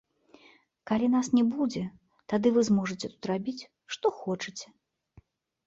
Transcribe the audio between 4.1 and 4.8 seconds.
хочаце.